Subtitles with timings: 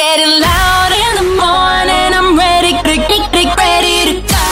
[0.00, 2.10] getting loud in the morning.
[2.18, 4.48] I'm ready, ready, ready to go.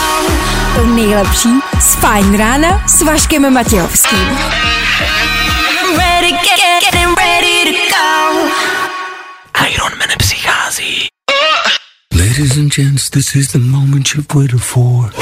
[0.75, 4.27] To nejlepší z Fajn rána s Vaškem Matějovským.
[5.79, 8.09] I'm ready, get, get, getting ready to go.
[9.67, 11.07] Iron Man přichází.
[12.15, 15.13] Ladies and gents, this is the moment you've waited for.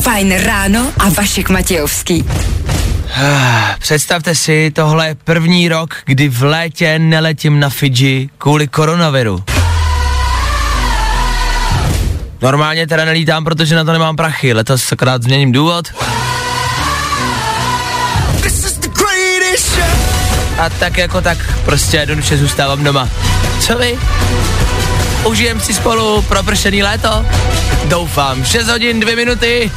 [0.00, 2.24] Fajn ráno a Vašek Matějovský.
[3.78, 9.44] Představte si, tohle je první rok, kdy v létě neletím na Fidži kvůli koronaviru.
[12.42, 14.52] Normálně teda nelítám, protože na to nemám prachy.
[14.52, 15.86] Letos akorát změním důvod.
[20.58, 23.08] A tak jako tak prostě jednoduše zůstávám doma.
[23.60, 23.98] Co vy?
[25.24, 27.26] Užijem si spolu propršený léto?
[27.84, 28.44] Doufám.
[28.44, 29.70] 6 hodin, 2 minuty.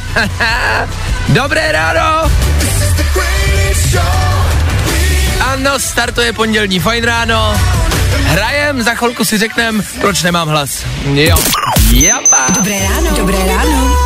[1.28, 2.30] Dobré ráno!
[5.40, 7.54] Ano, startuje pondělní fajn ráno.
[8.24, 10.84] Hrajem, za chvilku si řeknem, proč nemám hlas.
[11.14, 11.36] Jo.
[11.92, 12.46] Japa.
[12.54, 13.10] Dobré ráno.
[13.16, 13.96] Dobré ráno.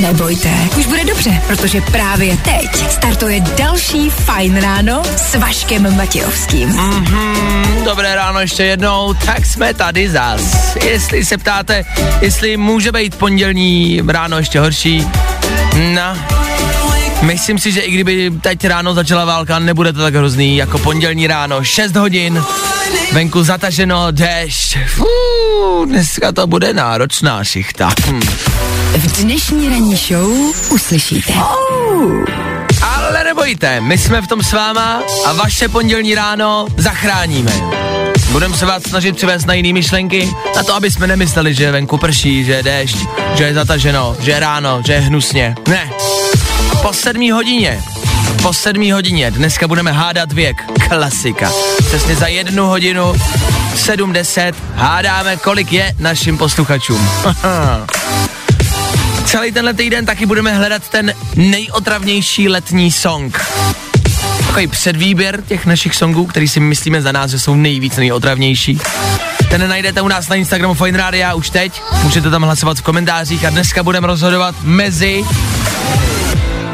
[0.00, 6.68] Nebojte, už bude dobře, protože právě teď startuje další Fajn ráno s Vaškem Matějovským.
[6.68, 10.76] Mm, dobré ráno ještě jednou, tak jsme tady zas.
[10.84, 11.84] Jestli se ptáte,
[12.20, 15.06] jestli může být pondělní ráno ještě horší,
[15.94, 16.16] no,
[17.22, 21.26] myslím si, že i kdyby teď ráno začala válka, nebude to tak hrozný jako pondělní
[21.26, 22.44] ráno, 6 hodin,
[23.12, 25.04] venku zataženo, déšť, Fů,
[25.84, 27.90] dneska to bude náročná šichta.
[28.06, 28.20] Hm.
[28.92, 30.30] V dnešní ranní show
[30.70, 31.32] uslyšíte.
[32.82, 37.52] Ale nebojte, my jsme v tom s váma a vaše pondělní ráno zachráníme.
[38.32, 41.98] Budeme se vás snažit přivést na jiné myšlenky, na to, aby jsme nemysleli, že venku
[41.98, 42.96] prší, že je déšť,
[43.34, 45.54] že je zataženo, že je ráno, že je hnusně.
[45.68, 45.90] Ne.
[46.82, 47.82] Po sedmí hodině,
[48.42, 50.56] po sedmí hodině, dneska budeme hádat věk.
[50.88, 51.50] Klasika.
[51.86, 53.12] Přesně za jednu hodinu,
[53.74, 57.10] 7.10, hádáme, kolik je našim posluchačům.
[59.24, 63.46] Celý tenhle týden taky budeme hledat ten nejotravnější letní song.
[64.46, 68.78] Takový předvýběr těch našich songů, který si myslíme za nás, že jsou nejvíc nejotravnější.
[69.50, 71.82] Ten najdete u nás na Instagramu Fine Radio už teď.
[72.02, 75.24] Můžete tam hlasovat v komentářích a dneska budeme rozhodovat mezi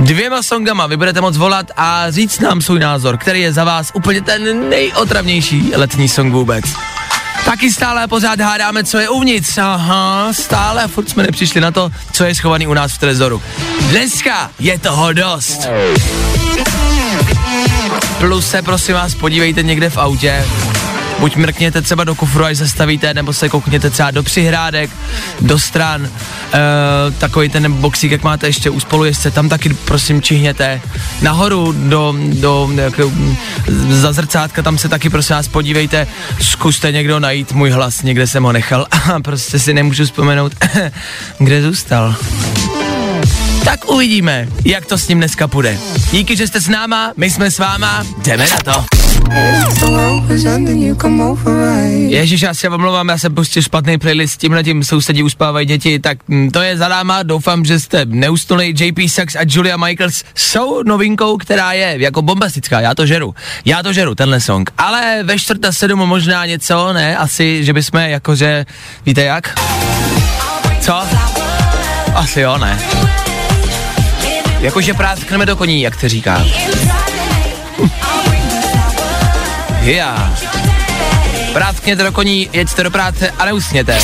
[0.05, 0.87] dvěma songama.
[0.87, 4.69] Vy budete moc volat a říct nám svůj názor, který je za vás úplně ten
[4.69, 6.65] nejotravnější letní song vůbec.
[7.45, 9.59] Taky stále pořád hádáme, co je uvnitř.
[9.59, 13.43] Aha, stále furt jsme nepřišli na to, co je schovaný u nás v trezoru.
[13.81, 15.69] Dneska je toho dost.
[18.19, 20.45] Plus se prosím vás podívejte někde v autě,
[21.19, 24.91] buď mrkněte třeba do kufru, až zastavíte, nebo se koukněte třeba do přihrádek,
[25.41, 26.11] do stran, e,
[27.19, 30.81] takový ten boxík, jak máte ještě u spolujezdce, tam taky prosím čihněte.
[31.23, 33.01] Nahoru do, do jak,
[33.89, 36.07] za zrcátka, tam se taky prosím vás podívejte,
[36.41, 40.53] zkuste někdo najít můj hlas, někde jsem ho nechal a prostě si nemůžu vzpomenout,
[41.39, 42.15] kde zůstal.
[43.65, 45.79] Tak uvidíme, jak to s ním dneska půjde.
[46.13, 48.85] Díky, že jste s náma, my jsme s váma, jdeme na to.
[52.09, 56.19] Ježíš, já se omlouvám, já jsem pustil špatný playlist, tímhle tím sousedí uspávají děti, tak
[56.29, 58.75] hm, to je za náma, doufám, že jste neustulej.
[58.79, 63.83] JP Sachs a Julia Michaels jsou novinkou, která je jako bombastická, já to žeru, já
[63.83, 64.71] to žeru, tenhle song.
[64.79, 68.67] Ale ve čtvrta sedm možná něco, ne, asi, že bychom jakože,
[69.07, 69.61] víte jak?
[70.81, 71.03] Co?
[72.15, 72.79] Asi jo, ne.
[74.61, 76.45] Jakože práskneme do koní, jak se říká.
[79.85, 80.35] Já.
[81.53, 83.99] Práskněte do koní, jeďte do práce a neusněte.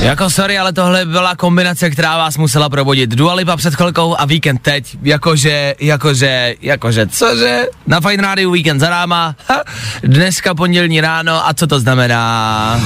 [0.00, 3.10] Jako sorry, ale tohle byla kombinace, která vás musela probudit.
[3.10, 4.96] Dua Lipa před chvilkou a víkend teď.
[5.02, 7.66] Jakože, jakože, jakože, cože?
[7.86, 9.34] Na Fine Radio víkend za náma.
[9.48, 9.62] Ha,
[10.02, 12.80] dneska pondělní ráno a co to znamená?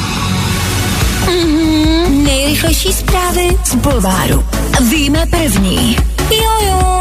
[2.09, 4.47] Nejrychlejší zprávy z Bulváru.
[4.91, 5.97] Víme první.
[6.31, 7.01] Jojo.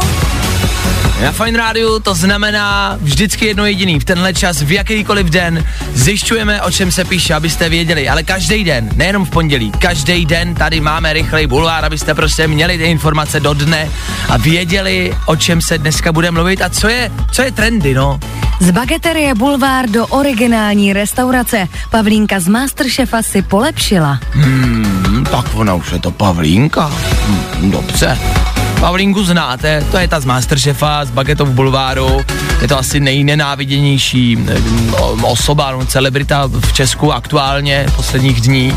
[1.22, 4.00] Na Fine Radio to znamená vždycky jedno jediný.
[4.00, 5.64] V tenhle čas, v jakýkoliv den,
[5.94, 8.08] zjišťujeme, o čem se píše, abyste věděli.
[8.08, 12.78] Ale každý den, nejenom v pondělí, každý den tady máme rychlej bulvár, abyste prostě měli
[12.78, 13.88] ty informace do dne
[14.28, 18.20] a věděli, o čem se dneska bude mluvit a co je, co je trendy, no.
[18.60, 21.68] Z bageterie Bulvár do originální restaurace.
[21.90, 24.18] Pavlínka z Masterchefa si polepšila.
[24.32, 26.92] Hmm, tak ona už je to Pavlínka.
[27.26, 28.18] Hmm, dobře.
[28.82, 32.20] Pavlínku znáte, to je ta z Masterchefa, z Bagetov Bulváru,
[32.62, 34.58] je to asi nejnenáviděnější eh,
[34.92, 38.76] o- osoba, no, celebrita v Česku aktuálně posledních dní.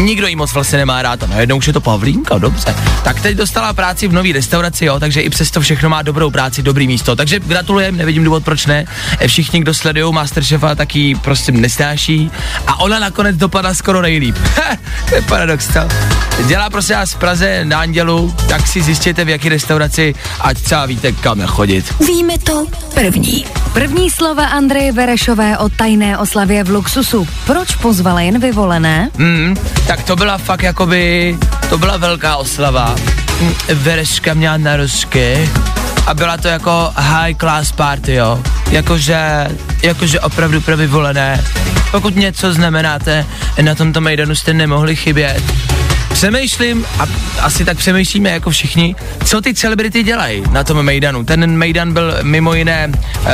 [0.00, 2.74] Nikdo jí moc vlastně nemá rád a najednou už je to Pavlínka, dobře.
[3.04, 6.62] Tak teď dostala práci v nový restauraci, jo, takže i přesto všechno má dobrou práci,
[6.62, 7.16] dobrý místo.
[7.16, 8.84] Takže gratulujem, nevidím důvod, proč ne.
[9.20, 12.30] E, Všichni, kdo sledují Masterchefa, tak ji prostě nesnáší.
[12.66, 14.36] A ona nakonec dopadla skoro nejlíp.
[15.08, 15.80] to je paradox, co?
[16.46, 20.86] Dělá prostě vás v Praze na Andělu, tak si zjistěte v jaký restauraci, ať třeba
[20.86, 21.94] víte, kam chodit.
[22.06, 23.44] Víme to první.
[23.72, 27.28] První slova Andreje Verešové o tajné oslavě v luxusu.
[27.46, 29.10] Proč pozvala jen vyvolené?
[29.18, 31.36] Hmm, tak to byla fakt jakoby,
[31.68, 32.94] to byla velká oslava.
[33.40, 35.50] Hm, Vereška měla narozky
[36.06, 38.42] a byla to jako high class party, jo.
[38.70, 39.48] Jakože,
[39.82, 41.44] jakože opravdu pro vyvolené.
[41.90, 43.26] Pokud něco znamenáte,
[43.62, 45.42] na tomto mejdanu jste nemohli chybět.
[46.12, 47.06] Přemýšlím, a
[47.40, 51.24] asi tak přemýšlíme jako všichni, co ty celebrity dělají na tom Mejdanu.
[51.24, 53.26] Ten Mejdan byl mimo jiné uh,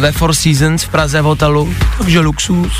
[0.00, 2.72] ve Four Seasons v Praze v hotelu, takže luxus.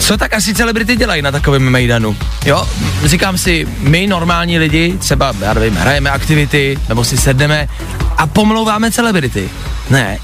[0.00, 2.16] Co tak asi celebrity dělají na takovém Mejdanu?
[2.46, 2.68] Jo,
[3.04, 7.68] říkám si, my normální lidi, třeba, já nevím, hrajeme aktivity, nebo si sedneme
[8.16, 9.50] a pomlouváme celebrity.
[9.90, 10.18] Ne.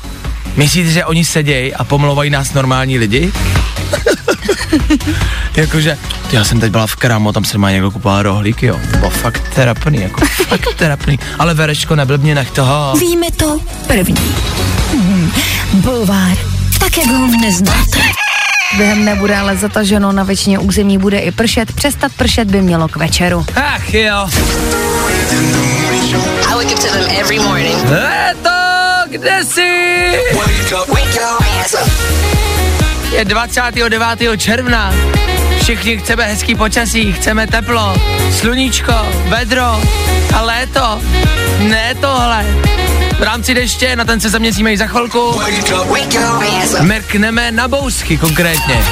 [0.56, 3.32] Myslíte, že oni sedějí a pomlouvají nás normální lidi?
[5.56, 5.98] Jakože,
[6.32, 8.80] já jsem teď byla v Kramo, tam se má někdo kupoval rohlíky, jo.
[8.90, 11.18] To bylo fakt terapný, jako fakt terapný.
[11.38, 12.94] Ale Vereško, neblbně nech toho.
[13.00, 14.34] Víme to první.
[14.92, 15.32] Hmm.
[15.72, 16.36] Bulvár.
[16.78, 18.25] Tak, jak ho neznáte.
[18.76, 22.96] Během nebude ale zataženo, na většině území bude i pršet, přestat pršet by mělo k
[22.96, 23.46] večeru.
[23.56, 24.28] Ach jo.
[26.50, 27.90] I wake up to them every morning.
[27.90, 28.50] Léto,
[29.10, 29.60] kde jsi?
[33.12, 34.02] Je 29.
[34.36, 34.94] června.
[35.66, 37.94] Všichni chceme hezký počasí, chceme teplo,
[38.32, 38.92] sluníčko,
[39.28, 39.82] vedro
[40.34, 41.00] a léto.
[41.58, 42.46] Ne tohle.
[43.18, 45.40] V rámci deště, na ten se zaměříme i za chvilku.
[46.80, 48.84] Mrkneme na bousky konkrétně.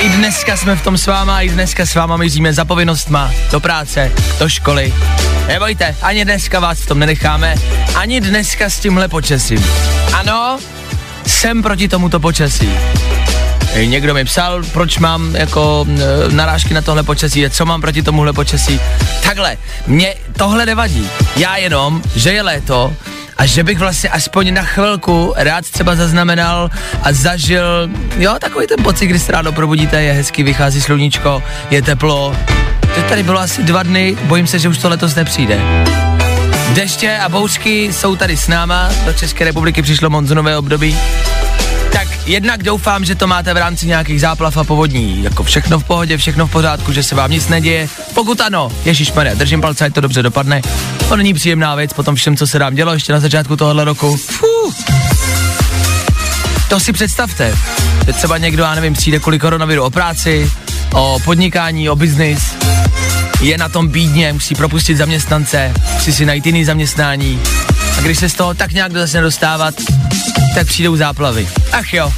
[0.00, 3.60] I dneska jsme v tom s váma, i dneska s váma míříme za povinnostma, do
[3.60, 4.94] práce, do školy.
[5.46, 7.54] Nebojte, ani dneska vás v tom nenecháme,
[7.94, 9.66] ani dneska s tímhle počasím.
[10.12, 10.58] Ano,
[11.26, 12.70] jsem proti tomuto počasí.
[13.74, 15.86] Někdo mi psal, proč mám jako
[16.30, 18.80] narážky na tohle počasí, co mám proti tomuhle počasí.
[19.22, 19.56] Takhle,
[19.86, 21.08] mě tohle nevadí.
[21.36, 22.92] Já jenom, že je léto
[23.36, 26.70] a že bych vlastně aspoň na chvilku rád třeba zaznamenal
[27.02, 31.82] a zažil, jo, takový ten pocit, kdy se ráno probudíte, je hezky, vychází sluníčko, je
[31.82, 32.36] teplo.
[32.94, 35.60] To tady bylo asi dva dny, bojím se, že už to letos nepřijde.
[36.74, 40.96] Deště a bouřky jsou tady s náma, do České republiky přišlo monzunové období.
[41.94, 45.22] Tak jednak doufám, že to máte v rámci nějakých záplav a povodní.
[45.22, 47.88] Jako všechno v pohodě, všechno v pořádku, že se vám nic neděje.
[48.14, 50.62] Pokud ano, Ježíš držím palce, ať to dobře dopadne.
[51.08, 53.84] To není příjemná věc po tom všem, co se nám dělo ještě na začátku tohohle
[53.84, 54.16] roku.
[54.16, 54.74] Fuh.
[56.68, 57.54] To si představte.
[58.06, 60.50] Že třeba někdo, já nevím, přijde kvůli koronaviru o práci,
[60.92, 62.54] o podnikání, o biznis,
[63.40, 67.40] je na tom bídně, musí propustit zaměstnance, musí si najít jiný zaměstnání.
[68.04, 69.74] Když se z toho tak nějak začne dostávat,
[70.54, 71.48] tak přijdou záplavy.
[71.72, 72.12] Ach jo.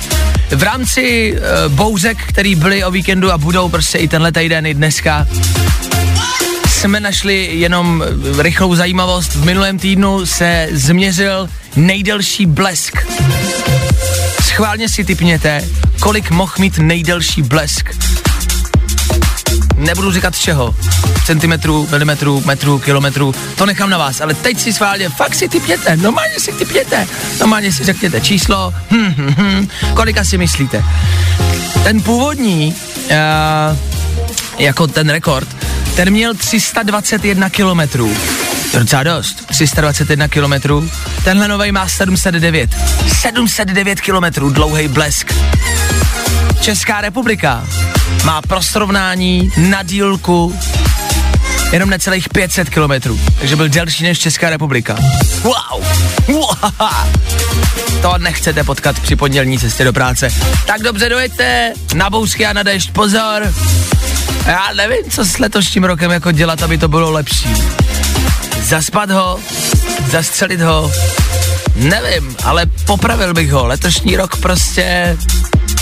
[0.50, 4.74] V rámci uh, bouzek, který byly o víkendu a budou prostě i tenhle týden, i
[4.74, 5.26] dneska,
[6.68, 9.34] jsme našli jenom eh, rychlou zajímavost.
[9.34, 13.06] V minulém týdnu se změřil nejdelší blesk.
[14.42, 15.64] Schválně si typněte,
[16.00, 17.90] kolik mohl mít nejdelší blesk.
[19.86, 20.74] Nebudu říkat čeho.
[21.26, 25.96] Centimetrů, milimetrů, metrů, kilometrů, to nechám na vás, ale teď si schválně, fakt si typněte,
[25.96, 27.06] normálně si typněte,
[27.40, 30.84] normálně si řekněte číslo, hm, hm, hm, kolika si myslíte.
[31.84, 32.74] Ten původní,
[33.04, 33.76] uh,
[34.58, 35.48] jako ten rekord,
[35.96, 38.16] ten měl 321 kilometrů.
[38.70, 39.46] To je docela dost.
[39.46, 40.90] 321 kilometrů.
[41.24, 42.76] Tenhle novej má 709.
[43.20, 45.34] 709 kilometrů dlouhý blesk.
[46.60, 47.64] Česká republika
[48.24, 50.58] má pro srovnání na dílku
[51.72, 54.96] jenom necelých 500 kilometrů, takže byl delší než Česká republika.
[55.42, 55.84] Wow!
[58.02, 60.28] To nechcete potkat při pondělní cestě do práce.
[60.66, 63.52] Tak dobře dojďte, na bousky a na dešť, pozor!
[64.46, 67.48] Já nevím, co s letošním rokem jako dělat, aby to bylo lepší.
[68.62, 69.40] Zaspat ho,
[70.10, 70.92] zastřelit ho,
[71.74, 73.66] nevím, ale popravil bych ho.
[73.66, 75.16] Letošní rok prostě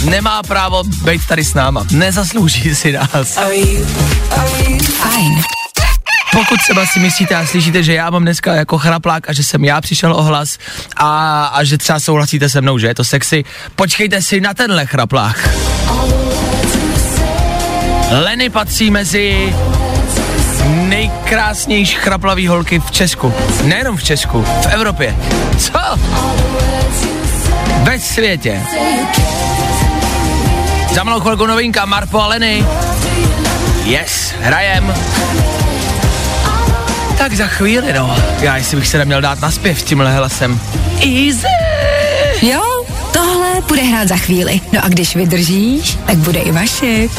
[0.05, 1.87] nemá právo být tady s náma.
[1.91, 3.39] Nezaslouží si nás.
[4.99, 5.43] Fajn.
[6.33, 9.65] Pokud třeba si myslíte a slyšíte, že já mám dneska jako chraplák a že jsem
[9.65, 10.59] já přišel o hlas
[10.97, 13.45] a, a že třeba souhlasíte se mnou, že je to sexy,
[13.77, 15.49] počkejte si na tenhle chraplák.
[18.11, 19.55] Leny patří mezi
[20.65, 23.35] nejkrásnější chraplavý holky v Česku.
[23.65, 25.17] Nejenom v Česku, v Evropě.
[25.59, 25.79] Co?
[27.83, 28.63] Ve světě.
[30.95, 32.65] Za malou chvilku novinka Marpo a Leny.
[33.85, 34.95] Yes, hrajem.
[37.19, 38.17] Tak za chvíli, no.
[38.41, 40.61] Já jestli bych se neměl dát na zpěv tímhle hlasem.
[40.95, 41.47] Easy.
[42.43, 42.63] Jo,
[43.13, 44.61] tohle bude hrát za chvíli.
[44.73, 47.11] No a když vydržíš, tak bude i Vašek.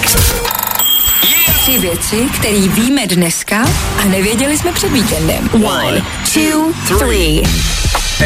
[1.56, 3.66] Tři věci, které víme dneska
[4.02, 5.50] a nevěděli jsme před víkendem.
[5.54, 6.02] One,
[6.34, 7.44] two, three.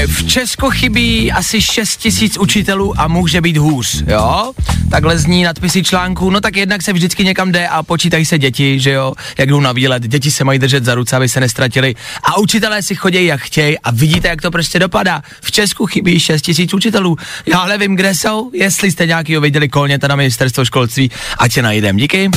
[0.08, 4.52] V Česku chybí asi 6 tisíc učitelů a může být hůř, jo?
[4.90, 8.80] Takhle zní nadpisy článků, no tak jednak se vždycky někam jde a počítají se děti,
[8.80, 9.14] že jo?
[9.38, 12.82] Jak jdou na výlet, děti se mají držet za ruce, aby se nestratili a učitelé
[12.82, 15.22] si chodí jak chtějí a vidíte, jak to prostě dopadá.
[15.42, 17.18] V Česku chybí 6 tisíc učitelů.
[17.46, 21.98] Já nevím, kde jsou, jestli jste nějakýho viděli, kolněte na ministerstvo školství, ať je najdem.
[21.98, 22.30] Díky.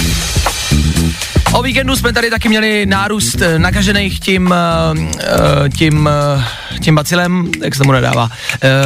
[1.52, 4.54] O víkendu jsme tady taky měli nárůst eh, nakažených tím,
[4.90, 8.30] uh, tím, uh, tím bacilem, jak se tomu nedává.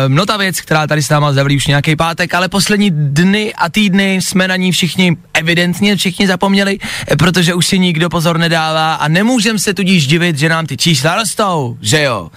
[0.09, 3.69] No ta věc, která tady s náma zavlí už nějaký pátek, ale poslední dny a
[3.69, 6.79] týdny jsme na ní všichni, evidentně všichni zapomněli,
[7.19, 11.15] protože už si nikdo pozor nedává a nemůžeme se tudíž divit, že nám ty čísla
[11.15, 12.31] rostou, že jo.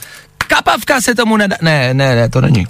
[0.47, 1.55] Kapavka se tomu nedá...
[1.61, 2.65] Ne, ne, ne, to není.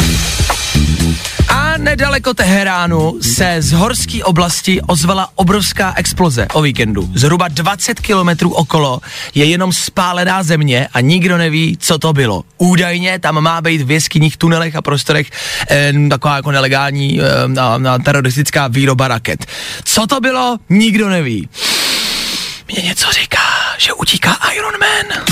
[1.78, 7.10] Nedaleko Teheránu se z horské oblasti ozvala obrovská exploze o víkendu.
[7.16, 9.00] Zhruba 20 kilometrů okolo
[9.36, 12.44] je jenom spálená země a nikdo neví, co to bylo.
[12.58, 15.30] Údajně tam má být v jeskyních, tunelech a prostorech
[15.70, 19.46] eh, taková jako nelegální eh, na, na teroristická výroba raket.
[19.84, 21.50] Co to bylo, nikdo neví.
[22.74, 23.44] Mě něco říká,
[23.78, 25.26] že utíká Iron Man.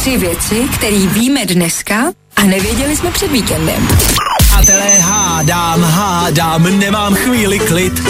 [0.00, 3.88] Tři věci, které víme dneska a nevěděli jsme před víkendem.
[4.58, 8.02] A tele hádám, hádám, nemám chvíli klid.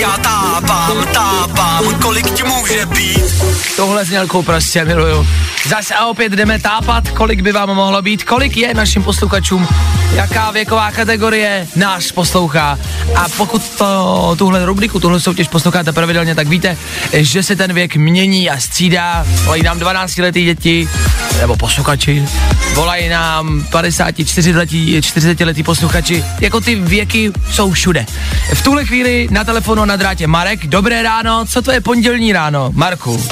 [0.00, 3.44] Já tápám, tápám, kolik ti může být?
[3.76, 5.26] Tohle znělkou prostě miluju.
[5.68, 9.68] Zase a opět jdeme tápat, kolik by vám mohlo být, kolik je našim posluchačům,
[10.14, 12.78] jaká věková kategorie nás poslouchá.
[13.14, 16.76] A pokud to, tuhle rubriku, tuhle soutěž posloucháte pravidelně, tak víte,
[17.12, 19.26] že se ten věk mění a střídá.
[19.44, 20.88] Volají nám 12 letý děti,
[21.40, 22.24] nebo posluchači,
[22.74, 28.06] volají nám 54 letí, 40 letý posluchači, jako ty věky jsou všude.
[28.54, 32.70] V tuhle chvíli na telefonu na drátě Marek, dobré ráno, co to je pondělní ráno,
[32.74, 33.24] Marku?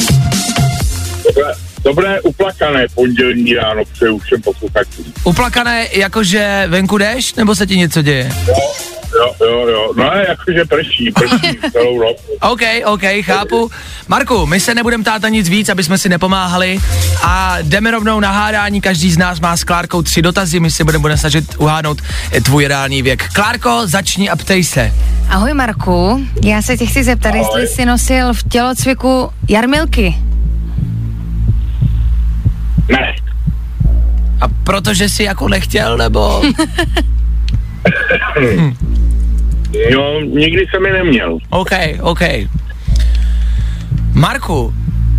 [1.24, 1.52] Dobré,
[1.84, 5.04] dobré uplakané pondělní ráno přeju všem posluchačům.
[5.24, 8.32] Uplakané, jakože venku jdeš, nebo se ti něco děje?
[8.48, 8.54] Jo,
[9.20, 9.92] jo, jo, jo.
[9.96, 12.16] No jakože prší, prší celou noc.
[12.40, 13.70] OK, OK, chápu.
[14.08, 16.78] Marku, my se nebudeme tát na nic víc, aby jsme si nepomáhali
[17.22, 18.80] a jdeme rovnou na hádání.
[18.80, 22.02] Každý z nás má s Klárkou tři dotazy, my si budeme snažit uhádnout
[22.32, 23.28] eh, tvůj reálný věk.
[23.32, 24.92] Klárko, začni a ptej se.
[25.28, 27.40] Ahoj Marku, já se tě chci zeptat, Ahoj.
[27.40, 30.14] jestli jsi nosil v tělocviku jarmilky.
[32.88, 33.14] Ne,
[34.40, 36.42] A protože jsi jako nechtěl, nebo...
[39.90, 41.38] jo, nikdy jsem je neměl.
[41.50, 42.20] OK, OK.
[44.12, 44.74] Marku,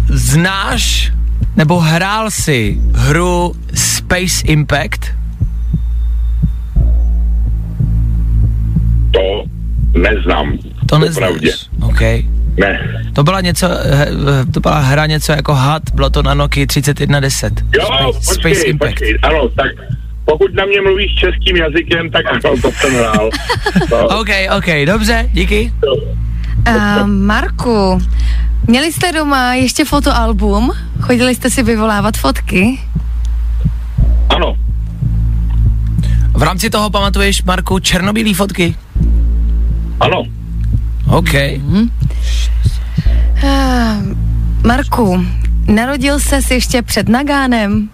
[0.10, 1.12] znáš
[1.56, 5.06] nebo hrál si hru Space Impact?
[9.12, 9.44] To
[10.00, 10.58] neznám.
[10.86, 11.70] To neznáš.
[11.82, 12.02] OK.
[12.58, 12.80] Ne.
[13.14, 14.08] To byla něco, he,
[14.54, 17.54] to byla hra něco jako HUD, bylo to na Nokia 3110.
[17.74, 18.92] Jo, Space, počkej, Space Impact.
[18.92, 19.72] počkej, ano, tak
[20.38, 23.30] pokud na mě mluvíš českým jazykem, tak ano, to jsem hrál.
[23.92, 25.74] No, OK, OK, dobře, díky.
[26.68, 28.02] Uh, Marku,
[28.68, 30.72] měli jste doma ještě fotoalbum?
[31.02, 32.80] Chodili jste si vyvolávat fotky?
[34.30, 34.56] ano,
[36.34, 38.76] V rámci toho pamatuješ, Marku, černobílý fotky?
[40.00, 40.24] ano,
[41.08, 41.34] OK.
[43.44, 43.50] Uh,
[44.66, 45.26] Marku,
[45.68, 47.90] narodil ses ještě před Nagánem?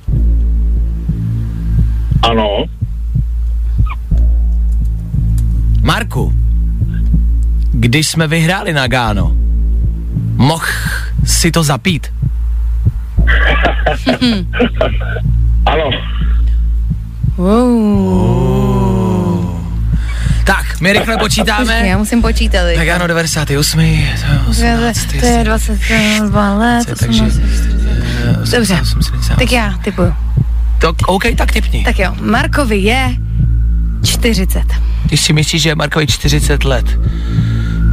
[2.22, 2.66] Ano,
[5.82, 6.34] Marku,
[7.72, 9.32] když jsme vyhráli na Gáno,
[10.36, 10.66] mohl
[11.26, 12.14] si to zapít?
[15.66, 15.90] ano.
[17.38, 18.72] Wow.
[20.46, 21.88] Tak, my rychle počítáme.
[21.88, 22.60] Já musím počítat.
[22.76, 23.80] Tak ano, 98.
[23.80, 24.08] To je
[24.50, 25.06] 18.
[25.20, 27.40] To je 22 let, takže, 18.
[27.40, 29.36] eh, Dobře, 88, 78.
[29.40, 30.14] tak já typuju.
[30.82, 31.84] To, OK, tak typni.
[31.84, 33.16] Tak jo, Markovi je
[34.04, 34.64] 40.
[35.06, 36.86] Když si myslíš, že je Markovi 40 let.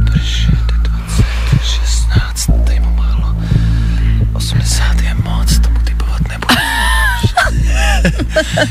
[0.03, 1.25] Drž, to je 20,
[1.63, 3.35] 16, tady mu málo.
[4.33, 6.55] 80 je moc, tomu typovat nebudu.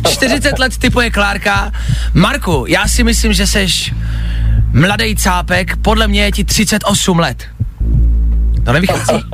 [0.11, 1.73] 40 let typuje Klárka.
[2.15, 3.95] Marku, já si myslím, že seš
[4.73, 7.45] mladý cápek, podle mě je ti 38 let.
[8.65, 9.25] To nevychází.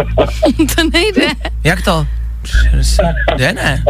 [0.76, 1.26] to nejde.
[1.64, 2.07] Jak to?
[2.49, 3.05] 60,
[3.37, 3.83] je ne?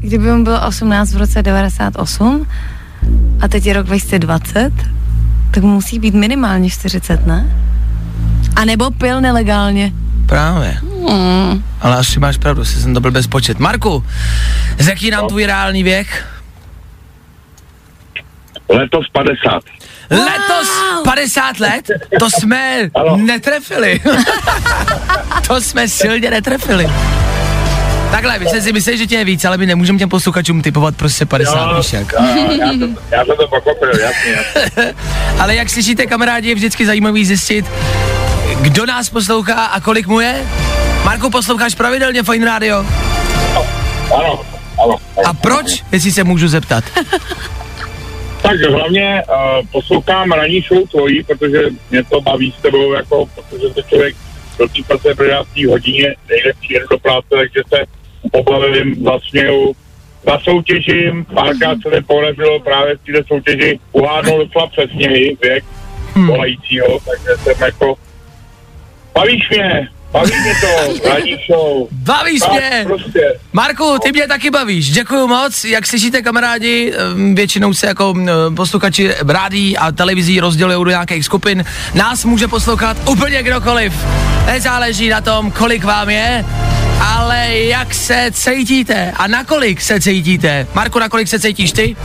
[0.00, 2.46] Kdyby mu bylo 18 v roce 98
[3.40, 4.70] a teď je rok 2020,
[5.50, 7.46] tak mu musí být minimálně 40, ne?
[8.56, 9.92] A nebo pil nelegálně.
[10.26, 10.76] právě.
[11.08, 11.62] Hmm.
[11.80, 13.58] Ale asi máš pravdu, si jsem to byl bez počet.
[13.58, 14.04] Marku,
[14.78, 16.24] řekni nám tvůj reálný věk.
[18.68, 19.62] Letos 50.
[20.10, 20.68] Letos
[21.04, 21.86] 50 let?
[22.20, 23.16] To jsme Ano.
[23.16, 24.00] netrefili.
[25.48, 26.86] to jsme silně netrefili.
[28.10, 30.96] Takhle, vy jste si mysleli, že tě je víc, ale my nemůžeme těm posluchačům typovat
[30.96, 32.12] prostě 50, víš jak.
[32.12, 34.94] já, já, jsem, já jsem to pochopil, jasně, jasně.
[35.38, 37.66] Ale jak slyšíte, kamarádi, je vždycky zajímavý zjistit,
[38.60, 40.46] kdo nás poslouchá a kolik mu je.
[41.04, 42.86] Marku, posloucháš pravidelně Fine Radio?
[43.54, 43.66] Ano,
[44.14, 44.40] ano.
[44.84, 44.96] ano.
[45.26, 46.84] A proč, jestli se můžu zeptat?
[48.42, 51.58] Tak hlavně uh, poslouchám ranní show tvojí, protože
[51.90, 54.16] mě to baví s tebou, jako, protože to člověk
[54.58, 55.48] do případce v 11.
[55.68, 57.84] hodině nejlepší jen do práce, takže se
[58.30, 59.76] pobavím, zasměju,
[60.26, 65.08] zasoutěžím, párkrát se mi podařilo právě v této soutěži uhádnout docela přesně
[65.42, 65.64] věk
[66.14, 66.26] hmm.
[66.26, 67.94] volajícího, takže jsem jako,
[69.14, 71.88] bavíš mě, baví mě to, ranní show.
[71.92, 72.82] Bavíš Tak, mě!
[72.86, 73.20] prostě.
[73.52, 74.90] Marku, ty mě taky bavíš.
[74.90, 75.64] Děkuji moc.
[75.64, 76.92] Jak slyšíte, kamarádi,
[77.34, 78.14] většinou se jako
[78.56, 81.64] posluchači rádí a televizí rozdělují do nějakých skupin.
[81.94, 83.92] Nás může poslouchat úplně kdokoliv.
[84.46, 86.44] Nezáleží na tom, kolik vám je,
[87.16, 90.66] ale jak se cítíte a na kolik se cítíte.
[90.74, 91.96] Marku, na kolik se cítíš ty?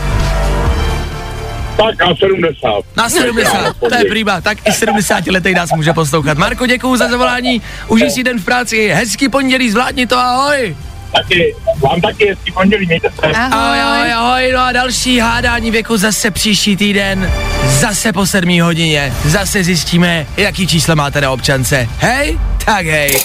[1.77, 2.67] Tak na 70.
[2.97, 6.37] Na 70, to je prýma, tak i 70 letej nás může poslouchat.
[6.37, 10.75] Marko, děkuju za zavolání, užij si den v práci, hezký pondělí, zvládni to, ahoj.
[11.13, 13.27] Taky, vám taky hezký pondělí, mějte se.
[13.27, 17.31] Ahoj, ahoj, ahoj, no a další hádání věku zase příští týden,
[17.65, 21.89] zase po sedmý hodině, zase zjistíme, jaký číslo máte na občance.
[21.99, 23.21] Hej, tak hej.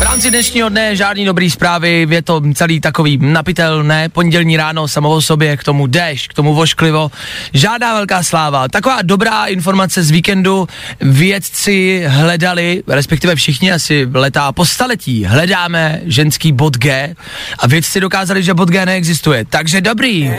[0.00, 5.10] V rámci dnešního dne žádný dobrý zprávy, je to celý takový napitelné, pondělní ráno samo
[5.10, 7.10] o sobě, k tomu déšť, k tomu vošklivo,
[7.52, 8.68] žádná velká sláva.
[8.68, 10.68] Taková dobrá informace z víkendu,
[11.00, 17.14] vědci hledali, respektive všichni asi letá po staletí, hledáme ženský bod G
[17.58, 20.30] a vědci dokázali, že bod G neexistuje, takže dobrý.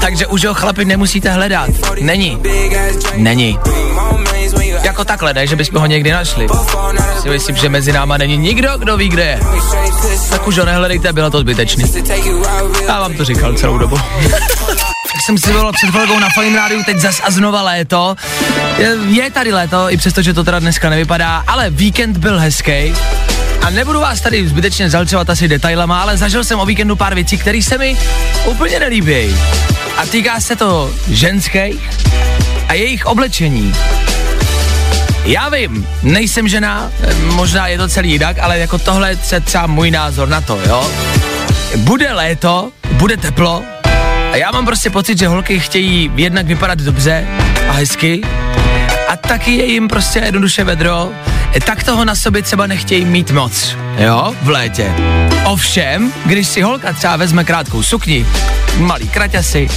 [0.00, 1.70] Takže už ho chlapi nemusíte hledat.
[2.00, 2.38] Není.
[3.16, 3.58] Není.
[4.82, 6.46] Jako takhle, ne, že bychom ho někdy našli.
[7.22, 9.40] Si myslím, že mezi náma není nikdo, kdo ví, kde je.
[10.30, 11.84] Tak už ho nehledejte, bylo to zbytečný.
[12.86, 13.96] Já vám to říkal celou dobu.
[15.12, 18.14] Tak jsem si volal před chvilkou na Fine Rádiu, teď zas a znova léto.
[18.78, 22.94] Je, je tady léto, i přesto, že to teda dneska nevypadá, ale víkend byl hezký.
[23.62, 27.38] A nebudu vás tady zbytečně zalčovat asi detailama, ale zažil jsem o víkendu pár věcí,
[27.38, 27.96] které se mi
[28.44, 29.36] úplně nelíbí.
[29.96, 31.90] A týká se to ženských
[32.68, 33.74] a jejich oblečení.
[35.24, 39.90] Já vím, nejsem žena, možná je to celý jinak, ale jako tohle je třeba můj
[39.90, 40.90] názor na to, jo.
[41.76, 43.62] Bude léto, bude teplo
[44.32, 47.26] a já mám prostě pocit, že holky chtějí jednak vypadat dobře
[47.68, 48.20] a hezky
[49.08, 51.10] a taky je jim prostě jednoduše vedro,
[51.64, 54.92] tak toho na sobě třeba nechtějí mít moc, jo, v létě.
[55.44, 58.26] Ovšem, když si holka třeba vezme krátkou sukni,
[58.78, 59.68] malý kraťasy,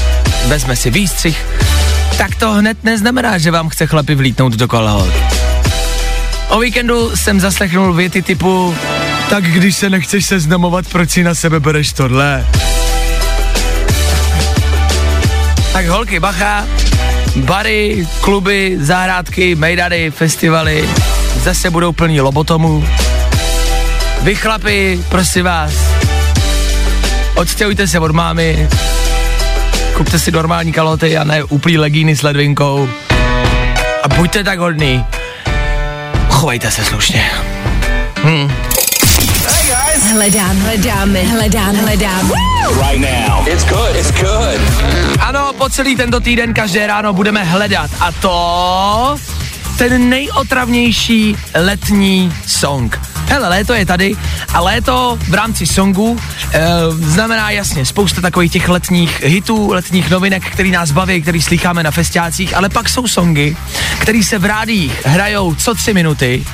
[0.46, 1.46] vezme si výstřih,
[2.18, 5.14] tak to hned neznamená, že vám chce chlapi vlítnout do kolehot.
[6.50, 8.76] O víkendu jsem zaslechnul věty typu
[9.30, 12.48] tak když se nechceš seznamovat, proč si na sebe bereš tohle?
[15.74, 16.68] Tak holky, bacha,
[17.36, 20.90] bary, kluby, zahrádky, mejdany, festivaly
[21.44, 22.88] zase budou plní lobotomů.
[24.22, 25.74] Vy chlapi, prosím vás,
[27.36, 28.70] odstěhujte se od mámy,
[29.94, 32.90] kupte si normální kaloty a ne úplný legíny s ledvinkou.
[34.04, 35.06] A buďte tak hodný.
[36.30, 37.32] Chovejte se slušně.
[38.24, 38.52] Hm.
[40.14, 42.32] Hledám, hledáme, hledám, hledám.
[45.20, 49.16] Ano, po celý tento týden každé ráno budeme hledat a to
[49.78, 53.13] ten nejotravnější letní song.
[53.28, 54.16] Hele, léto je tady
[54.54, 56.20] a léto v rámci songu
[56.54, 61.84] e, znamená jasně spousta takových těch letních hitů, letních novinek, který nás baví, který slycháme
[61.84, 63.56] na festiácích, ale pak jsou songy,
[64.00, 66.46] které se v rádích hrajou co tři minuty.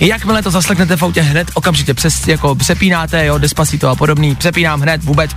[0.00, 4.80] Jakmile to zasleknete v autě hned, okamžitě přes, jako přepínáte, jo, Despacito a podobný, přepínám
[4.80, 5.30] hned, vůbec,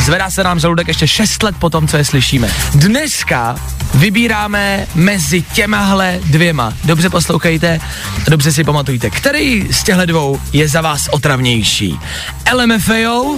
[0.00, 2.48] Zvedá se nám žaludek ještě 6 let po tom, co je slyšíme.
[2.74, 3.56] Dneska
[3.98, 6.72] vybíráme mezi těmahle dvěma.
[6.84, 7.80] Dobře poslouchejte,
[8.28, 11.98] dobře si pamatujte, který z těchto dvou je za vás otravnější.
[12.52, 13.36] LMFAO.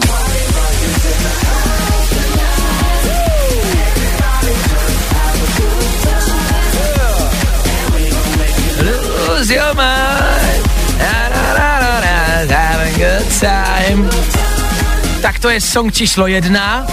[15.22, 16.86] Tak to je song číslo jedna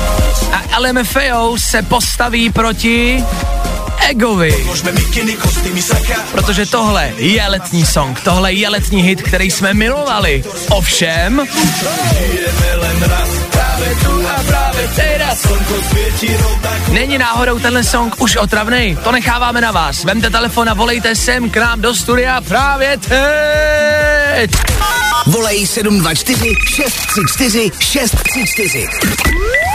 [0.53, 3.23] a LMFAO se postaví proti
[4.09, 4.65] Egovi.
[6.31, 10.43] Protože tohle je letní song, tohle je letní hit, který jsme milovali.
[10.69, 11.47] Ovšem...
[16.91, 18.97] Není náhodou tenhle song už otravný?
[19.03, 20.03] To necháváme na vás.
[20.03, 24.51] Vemte telefon a volejte sem k nám do studia právě teď.
[25.25, 29.66] Volej 724 634 634.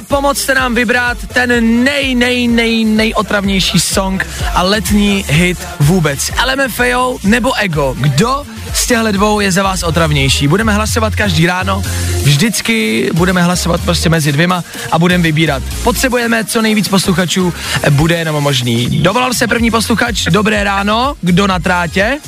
[0.00, 6.30] A pomozte nám vybrat ten nej, nej, nej, nejotravnější song a letní hit vůbec.
[6.46, 7.96] LMFAO nebo Ego?
[7.98, 8.42] Kdo
[8.74, 10.48] z těchto dvou je za vás otravnější?
[10.48, 11.82] Budeme hlasovat každý ráno,
[12.22, 15.62] vždycky budeme hlasovat prostě mezi dvěma a budeme vybírat.
[15.82, 17.54] Potřebujeme co nejvíc posluchačů,
[17.90, 19.02] bude jenom možný.
[19.02, 22.18] Dovolal se první posluchač, dobré ráno, kdo na trátě?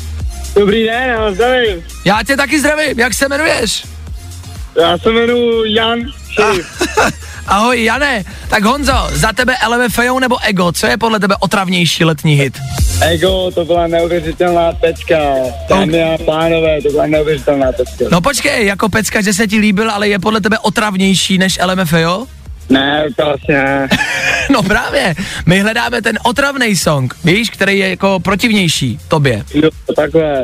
[0.54, 1.82] Dobrý den, já zdravím.
[2.04, 3.84] Já tě taky zdravím, jak se jmenuješ?
[4.80, 5.98] Já se jmenuji Jan
[6.34, 6.66] Šerif.
[7.52, 12.34] Ahoj Jane, tak Honzo, za tebe LMFAO nebo Ego, co je podle tebe otravnější letní
[12.34, 12.58] hit?
[13.00, 15.18] Ego, to byla neuvěřitelná pecka.
[15.68, 18.04] Dámy a pánové, to byla neuvěřitelná pecka.
[18.10, 22.26] No počkej, jako pecka, že se ti líbil, ale je podle tebe otravnější než LMFAO?
[22.70, 23.88] Ne, to asi ne.
[24.50, 25.14] No právě,
[25.46, 29.44] my hledáme ten otravný song, víš, který je jako protivnější tobě.
[29.54, 30.42] Jo, takhle.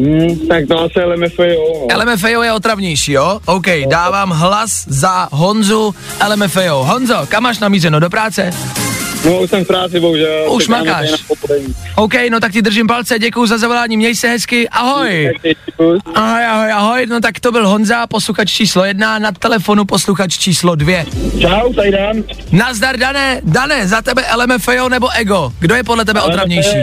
[0.00, 1.88] Hmm, tak to asi LMFAO.
[1.90, 1.98] No.
[1.98, 3.40] LMFAO je otravnější, jo?
[3.46, 5.94] OK, dávám hlas za Honzu
[6.28, 6.84] LMFAO.
[6.84, 8.50] Honzo, kam máš namířeno, do práce?
[9.24, 10.52] No, už jsem v práci, bohužel.
[10.52, 11.08] Už makáš.
[11.96, 15.32] OK, no tak ti držím palce, děkuji za zavolání, měj se hezky, ahoj.
[16.14, 20.74] Ahoj, ahoj, ahoj, no tak to byl Honza, posluchač číslo jedna, na telefonu posluchač číslo
[20.74, 21.06] dvě.
[21.40, 22.16] Čau, tady Dan.
[22.52, 25.52] Nazdar, Dané, Dané, za tebe LMFAO nebo Ego?
[25.58, 26.76] Kdo je podle tebe otravnější?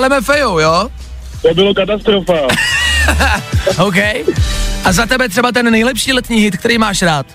[0.00, 0.88] LMFAO, jo?
[1.48, 2.32] To bylo katastrofa.
[3.78, 3.96] OK.
[4.84, 7.26] A za tebe třeba ten nejlepší letní hit, který máš rád?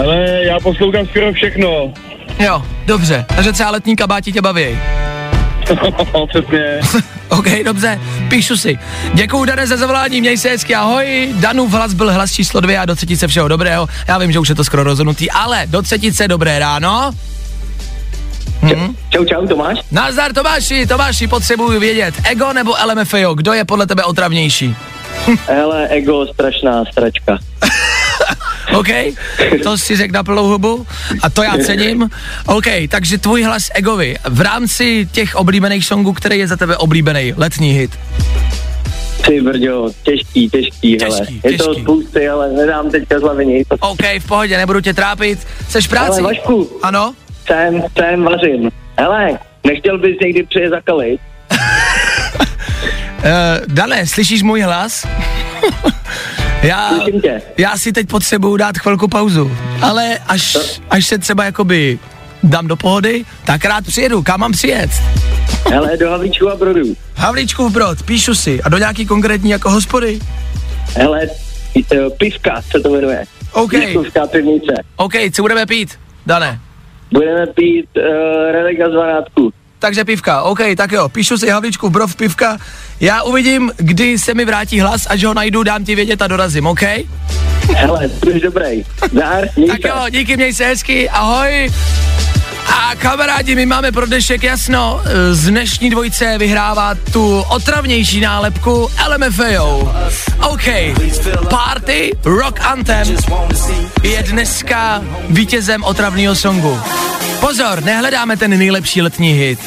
[0.00, 1.92] Ale já poslouchám skoro všechno.
[2.38, 3.24] Jo, dobře.
[3.28, 4.78] Takže třeba letní kabáti tě baví.
[6.28, 6.80] Přesně.
[7.28, 8.78] OK, dobře, píšu si.
[9.14, 11.28] Děkuju, Dane, za zavolání, měj se hezky, ahoj.
[11.34, 13.88] Danův hlas byl hlas číslo dvě a do třetice všeho dobrého.
[14.08, 17.10] Já vím, že už je to skoro rozhodnutý, ale do třetice dobré ráno.
[18.62, 18.94] Hm?
[19.10, 19.78] Čau, čau, Tomáš.
[19.90, 24.76] Nazdar Tomáši, Tomáši, potřebuju vědět, Ego nebo LMFAO, kdo je podle tebe otravnější?
[25.46, 27.38] Hele, ego, strašná stračka.
[28.78, 28.88] OK,
[29.62, 30.86] to si řekl na plnou hubu
[31.22, 32.10] a to já cením.
[32.46, 37.32] OK, takže tvůj hlas Egovi v rámci těch oblíbených songů, který je za tebe oblíbený
[37.36, 37.90] letní hit.
[39.26, 41.18] Ty brďo, těžký, těžký, hele.
[41.18, 41.82] Těžký, Je to těžký.
[41.82, 43.68] spousty, ale nedám teďka z hlavy nic.
[43.80, 45.38] OK, v pohodě, nebudu tě trápit.
[45.68, 46.20] Seš v práci?
[46.20, 47.14] Ale Vašku, Ano?
[47.46, 48.70] Jsem, jsem vařím.
[48.98, 51.20] Hele, nechtěl bys někdy přijet za kalit?
[51.50, 53.30] Uh,
[53.66, 55.06] Dané, slyšíš můj hlas?
[56.62, 56.90] já,
[57.58, 60.56] já si teď potřebuju dát chvilku pauzu, ale až,
[60.90, 61.98] až se třeba jakoby
[62.42, 64.22] dám do pohody, tak rád přijedu.
[64.22, 64.90] Kam mám přijet?
[65.70, 66.96] Hele, do Havlíčku a Brodu.
[67.16, 68.62] Havlíčkův Brod, píšu si.
[68.62, 70.18] A do nějaký konkrétní jako hospody?
[70.96, 71.20] Hele,
[71.92, 73.24] eh, pivka se to jmenuje.
[73.52, 74.72] OK, Pivkovská pivnice.
[74.96, 75.98] OK, co budeme pít?
[76.26, 76.60] Dané.
[77.14, 78.02] Budeme pít uh,
[78.52, 79.52] relika z Vanátku.
[79.78, 82.58] Takže pivka, OK, tak jo, píšu si Havlíčkův Brod pivka.
[83.00, 86.66] Já uvidím, kdy se mi vrátí hlas, až ho najdu, dám ti vědět a dorazím,
[86.66, 86.82] OK?
[87.74, 88.84] Hele, jsi dobrý.
[89.10, 91.70] Zdar, měj Tak jo, díky, měj se hezky, ahoj.
[92.68, 95.00] A kamarádi, my máme pro dnešek jasno,
[95.30, 99.94] z dnešní dvojce vyhrává tu otravnější nálepku LMFAO.
[100.40, 100.64] OK,
[101.50, 103.16] Party Rock Anthem
[104.02, 106.80] je dneska vítězem otravného songu.
[107.40, 109.58] Pozor, nehledáme ten nejlepší letní hit.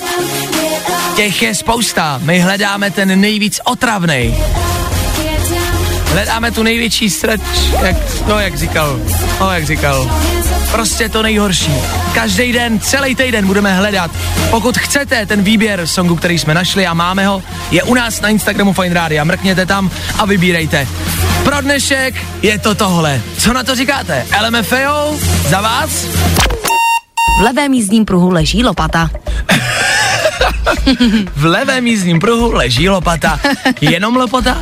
[1.16, 4.36] Těch je spousta, my hledáme ten nejvíc otravnej.
[6.12, 7.96] Hledáme tu největší stretch, jak,
[8.28, 9.00] no jak říkal,
[9.40, 10.22] no jak říkal.
[10.72, 11.74] Prostě to nejhorší.
[12.14, 14.12] Každý den, celý týden budeme hledat.
[14.50, 18.30] Pokud chcete ten výběr songu, který jsme našli a máme ho, je u nás na
[18.30, 19.26] Instagramu Fine Radio.
[19.26, 20.88] Mrkněte tam a vybírejte.
[21.44, 23.22] Pro dnešek je to tohle.
[23.38, 24.26] Co na to říkáte?
[24.48, 25.18] LMFAO?
[25.48, 25.90] Za vás?
[27.38, 29.10] V levém jízdním pruhu leží lopata.
[31.36, 33.40] V levém jízdním pruhu leží lopata.
[33.82, 34.58] Jenom lopata?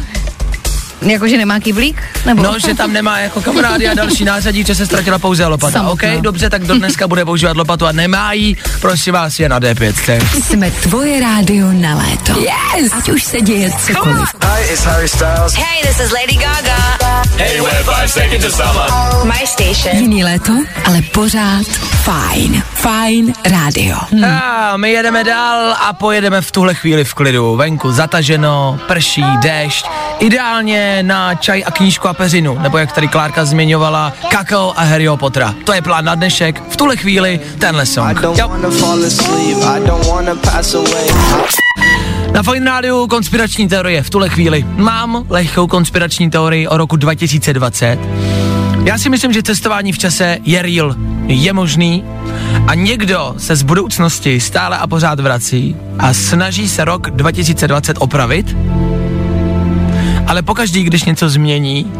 [1.06, 2.02] Jakože nemá kyblík?
[2.26, 2.44] Nebo?
[2.44, 5.72] No, že tam nemá jako kamarády a další nářadí, že se ztratila pouze lopata.
[5.72, 6.14] Samotná.
[6.14, 9.60] OK, dobře, tak do dneska bude používat lopatu a nemá jí, prosím vás, je na
[9.60, 10.42] D5.
[10.44, 12.40] Jsme tvoje rádio na léto.
[12.40, 12.92] Yes!
[12.98, 14.30] Ať už se děje cokoliv.
[14.44, 15.54] Hi, it's Harry Styles.
[15.54, 16.78] Hey, this is Lady Gaga.
[17.38, 18.90] Hey, we're five seconds of summer.
[19.24, 19.98] My station.
[19.98, 20.54] Jiný léto,
[20.86, 21.66] ale pořád
[22.06, 22.64] Fajn.
[22.74, 23.98] Fajn rádio.
[24.26, 27.56] A my jedeme dál a pojedeme v tuhle chvíli v klidu.
[27.56, 29.86] Venku zataženo, prší, déšť.
[30.20, 35.18] Ideálně na čaj a knížku a peřinu, nebo jak tady Klárka zmiňovala, kakao a Harryho
[35.18, 35.56] Pottera.
[35.64, 36.62] To je plán na dnešek.
[36.70, 38.20] V tuhle chvíli tenhle song.
[38.22, 38.52] Jo.
[42.32, 44.66] Na Fine Rádiu konspirační teorie v tuhle chvíli.
[44.68, 48.00] Mám lehkou konspirační teorii o roku 2020.
[48.86, 50.96] Já si myslím, že cestování v čase je real,
[51.28, 52.04] je možný
[52.68, 58.58] a někdo se z budoucnosti stále a pořád vrací a snaží se rok 2020 opravit,
[60.28, 61.92] ale pokaždý, když něco změní,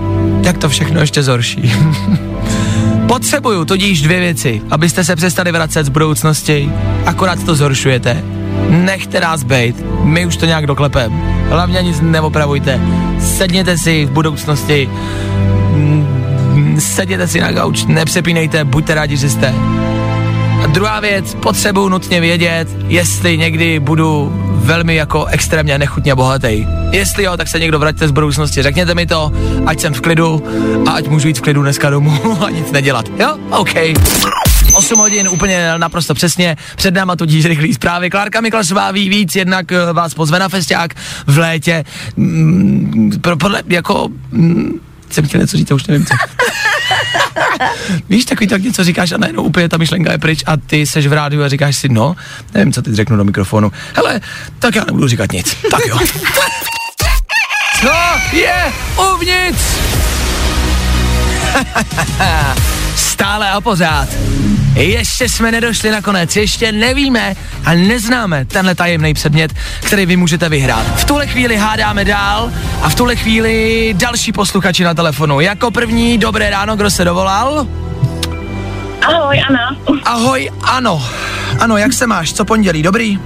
[0.44, 1.74] tak to všechno ještě zhorší.
[3.08, 6.72] Potřebuju tudíž dvě věci, abyste se přestali vracet z budoucnosti,
[7.06, 8.24] akorát to zhoršujete.
[8.70, 11.12] Nechte nás bejt, my už to nějak doklepem.
[11.50, 12.82] Hlavně nic neopravujte.
[13.20, 14.90] Sedněte si v budoucnosti,
[16.56, 19.54] mm, sedněte si na gauč, nepřepínejte, buďte rádi, že jste.
[20.64, 26.68] A druhá věc, potřebuju nutně vědět, jestli někdy budu velmi jako extrémně nechutně bohatý.
[26.92, 29.32] Jestli jo, tak se někdo vraťte z budoucnosti, řekněte mi to,
[29.66, 30.44] ať jsem v klidu
[30.88, 33.06] a ať můžu jít v klidu dneska domů a nic nedělat.
[33.20, 33.38] Jo?
[33.50, 33.74] OK.
[34.76, 38.10] 8 hodin úplně naprosto přesně, před náma tudíž rychlý zprávy.
[38.10, 40.94] Klárka Miklasová ví víc, jednak eh, vás pozve na festiák
[41.28, 41.84] v létě.
[42.18, 46.14] Mm, pro, podle, jako, mm, jsem chtěl něco říct, už nevím co.
[48.10, 51.08] Víš, takový tak něco říkáš a najednou úplně ta myšlenka je pryč a ty seš
[51.08, 52.16] v rádiu a říkáš si, no,
[52.54, 53.72] nevím, co teď řeknu do mikrofonu.
[53.96, 54.22] Hele,
[54.60, 55.58] tak já nebudu říkat nic.
[55.72, 56.00] Tak jo.
[57.82, 57.92] Co
[58.32, 58.74] je
[59.14, 59.62] uvnitř?
[62.96, 64.08] Stále a pořád.
[64.76, 70.50] Ještě jsme nedošli na konec, ještě nevíme a neznáme tenhle tajemný předmět, který vy můžete
[70.50, 70.86] vyhrát.
[70.96, 75.40] V tuhle chvíli hádáme dál a v tuhle chvíli další posluchači na telefonu.
[75.40, 77.68] Jako první, dobré ráno, kdo se dovolal?
[79.02, 79.78] Ahoj, Anna.
[80.04, 81.10] Ahoj, ano.
[81.60, 82.34] Ano, jak se máš?
[82.34, 82.84] Co pondělí?
[82.84, 83.20] Dobrý?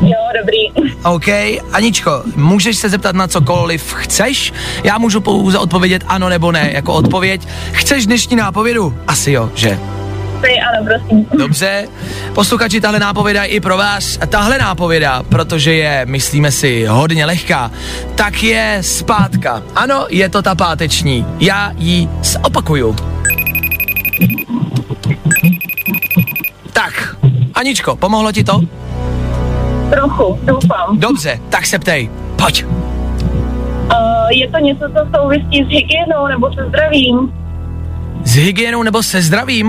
[0.00, 0.92] Jo, dobrý.
[1.04, 1.28] OK.
[1.72, 4.52] Aničko, můžeš se zeptat na cokoliv chceš?
[4.84, 7.48] Já můžu pouze odpovědět ano nebo ne, jako odpověď.
[7.72, 8.94] Chceš dnešní nápovědu?
[9.06, 9.78] Asi jo, že?
[10.40, 11.26] Ty, ano, prosím.
[11.38, 11.88] Dobře,
[12.34, 14.18] posluchači, tahle nápověda je i pro vás.
[14.20, 17.70] A tahle nápověda, protože je, myslíme si, hodně lehká,
[18.14, 19.62] tak je zpátka.
[19.74, 21.26] Ano, je to ta páteční.
[21.40, 22.96] Já ji zopakuju.
[26.72, 27.16] Tak,
[27.54, 28.60] Aničko, pomohlo ti to?
[29.92, 30.98] Trochu, doufám.
[30.98, 32.10] Dobře, tak se ptej.
[32.36, 32.64] Pojď.
[32.64, 37.32] Uh, je to něco, co souvisí s hygienou nebo se zdravím?
[38.24, 39.66] S hygienou nebo se zdravím?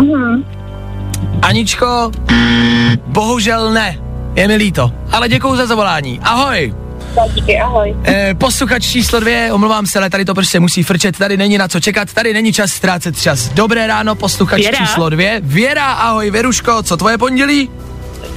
[0.00, 0.44] Mhm.
[1.42, 2.10] Aničko,
[3.06, 3.98] bohužel ne.
[4.34, 4.92] Je mi líto.
[5.12, 6.20] Ale děkuju za zavolání.
[6.22, 6.74] Ahoj.
[7.14, 7.96] Tak díky, ahoj.
[8.04, 11.68] Eh, posluchač číslo dvě, omlouvám se, ale tady to prostě musí frčet, tady není na
[11.68, 13.48] co čekat, tady není čas ztrácet čas.
[13.48, 14.78] Dobré ráno, posluchač Věra.
[14.78, 15.40] číslo dvě.
[15.44, 17.70] Věra, ahoj, Věruško, co tvoje pondělí?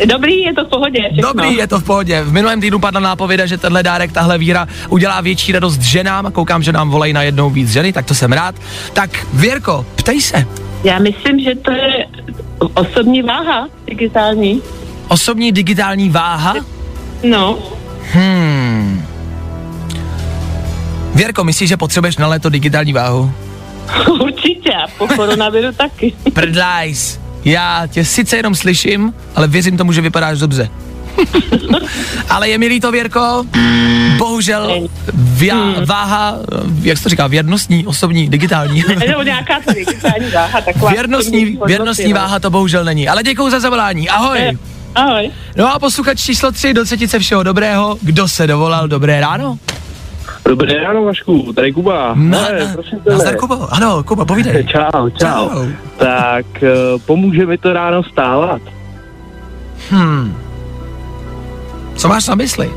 [0.06, 1.10] Dobrý, je to v pohodě.
[1.14, 1.34] Všechno.
[1.34, 2.22] Dobrý, je to v pohodě.
[2.24, 6.32] V minulém týdnu padla nápověda, že tenhle dárek, tahle víra udělá větší radost ženám.
[6.32, 8.56] Koukám, že nám volají na jednou víc ženy, tak to jsem rád.
[8.94, 10.46] Tak Věrko, ptej se.
[10.84, 12.06] Já myslím, že to je
[12.74, 14.62] osobní váha digitální.
[15.08, 16.54] Osobní digitální váha?
[17.24, 17.60] No,
[18.14, 19.06] Hmm.
[21.16, 23.32] Věrko, myslíš, že potřebuješ na léto digitální váhu?
[24.22, 26.14] určitě, a po koronaviru taky.
[26.34, 27.20] Prdlajs.
[27.50, 30.70] Já tě sice jenom slyším, ale věřím tomu, že vypadáš dobře.
[32.30, 33.46] ale je mi líto, Věrko,
[34.18, 36.38] bohužel via, váha,
[36.82, 38.84] jak se to říká, věrnostní, osobní, digitální.
[39.08, 40.92] Nebo nějaká ta digitální váha, taková.
[40.92, 42.20] věrnostní, věrnostní no.
[42.20, 43.10] váha to bohužel není.
[43.10, 44.10] Ale děkuji za zavolání.
[44.10, 44.40] Ahoj.
[44.40, 44.52] Eh,
[44.96, 45.32] Ahoj.
[45.56, 47.98] No a posluchač číslo 3 do třetice všeho dobrého.
[48.02, 48.88] Kdo se dovolal?
[48.88, 49.58] Dobré ráno?
[50.46, 52.14] Dobré ráno, Vašku, tady Kuba.
[52.16, 53.16] Na, Hele, prosím tebe.
[53.16, 53.74] nazdar, Kubo.
[53.74, 54.64] Ano, Kuba, povídej.
[54.72, 55.50] Čau, čau.
[55.50, 55.66] Čau.
[55.98, 58.62] Tak uh, pomůže mi to ráno stávat.
[59.90, 60.38] Hmm.
[61.96, 62.70] Co máš na mysli?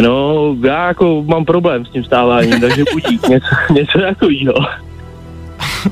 [0.00, 4.54] No, já jako mám problém s tím stáváním, takže budík, něco, něco takového.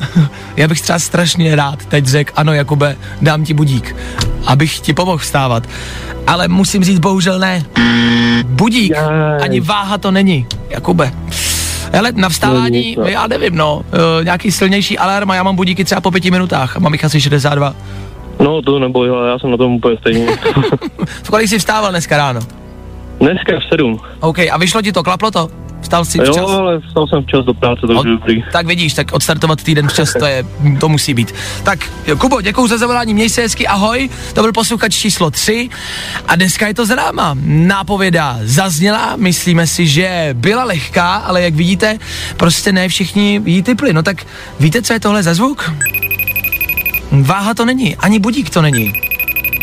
[0.57, 3.97] Já bych třeba strašně rád teď řekl, ano Jakube, dám ti budík,
[4.47, 5.69] abych ti pomohl vstávat.
[6.27, 7.63] Ale musím říct, bohužel ne.
[8.47, 8.95] Budík,
[9.43, 11.13] ani váha to není, Jakube.
[11.93, 15.85] Hele, na vstávání, No, já nevím, no, uh, nějaký silnější alarm a já mám budíky
[15.85, 17.75] třeba po pěti minutách a mám jich asi 62.
[18.41, 20.27] No to nebo jo, já jsem na tom úplně stejně.
[21.23, 22.41] V kolik jsi vstával dneska ráno?
[23.21, 23.99] Dneska v sedm.
[24.21, 25.49] OK, a vyšlo ti to, klaplo to?
[25.83, 26.51] Vstal jsi Jo, včas?
[26.51, 28.45] ale vstal jsem včas do práce, takže Od, dobrý.
[28.53, 30.45] tak vidíš, tak odstartovat týden včas, to je,
[30.81, 31.35] to musí být.
[31.63, 35.69] Tak, jo, Kubo, děkuji za zavolání, měj se hezky, ahoj, to byl posluchač číslo 3
[36.29, 37.37] a dneska je to za náma.
[37.45, 41.99] Nápověda zazněla, myslíme si, že byla lehká, ale jak vidíte,
[42.37, 43.93] prostě ne všichni jí typli.
[43.93, 44.27] No tak
[44.61, 45.73] víte, co je tohle za zvuk?
[47.13, 48.93] Váha to není, ani budík to není.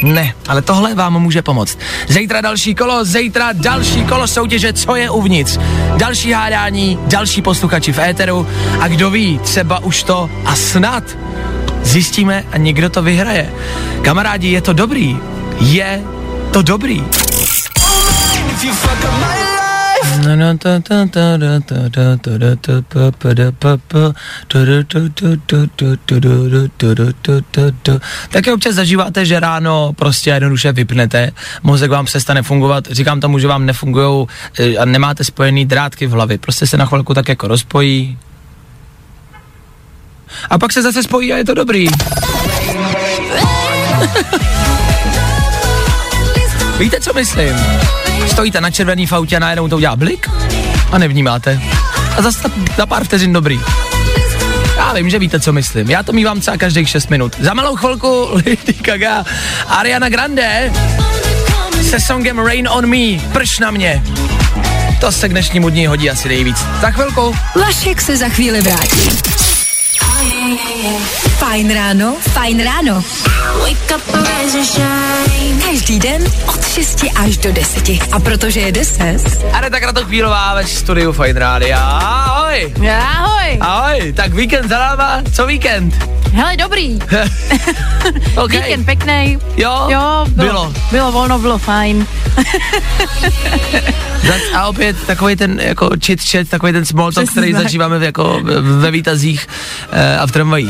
[0.04, 1.78] Ne, ale tohle vám může pomoct.
[2.08, 5.60] Zítra další kolo, zítra další kolo soutěže, co je uvnitř.
[5.98, 8.48] Další hádání, další posluchači v éteru
[8.80, 11.04] a kdo ví, třeba už to a snad
[11.84, 13.54] zjistíme a někdo to vyhraje.
[14.02, 15.18] Kamarádi, je to dobrý.
[15.60, 16.04] Je
[16.52, 17.04] to dobrý.
[20.26, 23.78] No, no, ta, ta, ta, da, ta, da, ta, da, ta, pa, pa, da, pa,
[23.78, 24.14] pa,
[24.48, 28.00] ta, da, ta, ta, ta, ta, ta, da, da, ta, da, ta, ta, ta.
[28.30, 31.32] Taky občas zažíváte, že ráno prostě jednoduše vypnete,
[31.64, 34.28] mozek vám přestane fungovat, říkám tomu, že vám nefungují
[34.80, 38.18] a nemáte spojený drátky v hlavě, prostě se na chvilku tak jako rozpojí,
[40.50, 41.88] a pak se zase spojí a je to dobrý.
[46.80, 47.56] Víte, co myslím?
[48.40, 50.30] Stojíte na červený v autě a najednou to udělá blik
[50.92, 51.62] a nevnímáte.
[52.18, 53.60] A zase na pár vteřin dobrý.
[54.78, 55.90] Já vím, že víte, co myslím.
[55.90, 57.36] Já to mývám třeba každých 6 minut.
[57.40, 59.26] Za malou chvilku Lady Gaga,
[59.68, 60.74] Ariana Grande
[61.90, 64.04] se songem Rain on Me, prš na mě.
[65.02, 66.58] To se k dnešnímu dní hodí asi nejvíc.
[66.82, 67.36] Za chvilku.
[67.56, 69.10] Vašek se za chvíli vrátí.
[71.40, 73.04] Fajn ráno, fajn ráno.
[75.66, 77.90] Každý den od 6 až do 10.
[78.12, 79.20] A protože je 10,
[79.54, 81.80] Aneta Kratochvílová ve studiu Fine Rádia.
[81.80, 82.74] Ahoj.
[83.00, 83.58] Ahoj.
[83.60, 85.96] Ahoj, tak víkend za náma, co víkend?
[86.34, 87.00] Hele, dobrý.
[88.36, 88.58] okay.
[88.58, 89.38] Víkend pěkný.
[89.58, 90.74] Jo, jo bylo, bylo.
[90.92, 92.08] Bylo volno, bylo fajn.
[94.28, 98.04] Zač- a opět takový ten jako chit chat, takový ten small talk, který zažíváme v,
[98.04, 99.48] jako ve výtazích
[99.92, 100.69] e, a v tramvajích.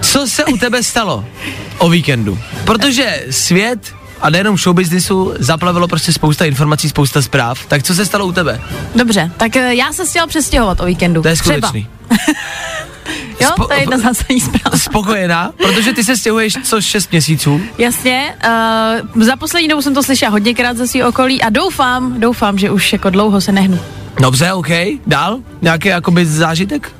[0.00, 1.24] Co se u tebe stalo
[1.78, 2.38] o víkendu?
[2.64, 7.66] Protože svět a nejenom show businessu zaplavilo prostě spousta informací, spousta zpráv.
[7.68, 8.60] Tak co se stalo u tebe?
[8.94, 11.22] Dobře, tak eh, já se chtěla přestěhovat o víkendu.
[11.22, 11.86] To je skutečný.
[13.40, 14.78] Jo, Spo- to je jedna zásadní zpráva.
[14.78, 17.60] Spokojená, protože ty se stěhuješ co 6 měsíců.
[17.78, 18.34] Jasně,
[19.16, 22.70] uh, za poslední dobu jsem to slyšela hodněkrát ze svého okolí a doufám, doufám, že
[22.70, 23.78] už jako dlouho se nehnu.
[24.20, 24.68] Dobře, OK.
[25.06, 25.38] Dál?
[25.62, 26.92] Nějaký jakoby zážitek?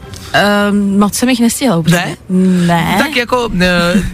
[0.71, 2.17] Um, moc jsem jich nestihla upřímně.
[2.29, 2.67] Ne?
[2.67, 2.95] Ne.
[2.99, 3.61] Tak jako uh,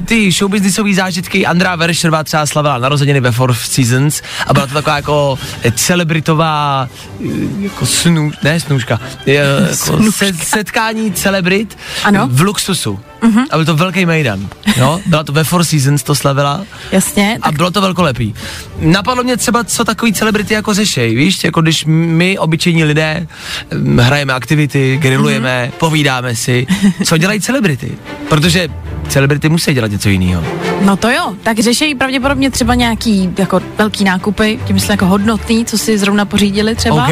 [0.05, 4.97] ty showbiznisové zážitky, Andrá Veršerová třeba slavila narozeniny ve Four Seasons a byla to taková
[4.97, 5.39] jako
[5.75, 6.89] celebritová
[7.21, 7.29] eh,
[7.61, 12.29] jako snů, ne snůžka, jako se, setkání celebrit Ano.
[12.31, 13.01] v luxusu.
[13.23, 13.45] Mhm.
[13.51, 14.49] A byl to velký mejdan.
[14.77, 15.01] Jo?
[15.07, 16.61] Byla to ve Four Seasons, to slavila.
[16.93, 17.39] Jasně.
[17.43, 18.35] A bylo to velkolepý.
[18.81, 23.27] Napadlo mě třeba, co takový celebrity jako řešej, víš, jako když my, obyčejní lidé,
[23.75, 25.73] hm, hrajeme aktivity, grillujeme, Mhm.
[25.79, 26.67] povídáme si,
[27.05, 27.99] co dělají celebrity.
[28.29, 28.69] Protože
[29.09, 30.45] celebrity musí dělat něco jiného.
[30.81, 35.65] No to jo, tak řešejí pravděpodobně třeba nějaký jako velký nákupy, tím myslím jako hodnotný,
[35.65, 37.05] co si zrovna pořídili třeba.
[37.05, 37.11] OK.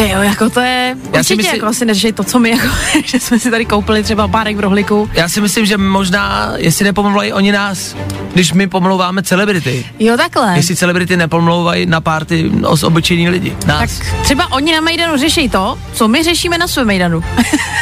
[0.00, 2.50] Ty jo, jako to je, Já si určitě myslím- jako asi neřešejí to, co my,
[2.50, 2.66] jako,
[3.04, 5.10] že jsme si tady koupili třeba párek v rohlíku.
[5.14, 7.96] Já si myslím, že možná, jestli nepomlouvají oni nás,
[8.34, 9.84] když my pomlouváme celebrity.
[9.98, 10.56] Jo, takhle.
[10.56, 13.56] Jestli celebrity nepomlouvají na párty os obyčejní lidi.
[13.66, 13.98] Nás.
[13.98, 17.24] Tak třeba oni na Mejdanu řeší to, co my řešíme na svém Mejdanu.